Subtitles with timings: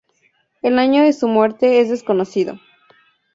[0.63, 2.59] El año de su muerte es desconocido.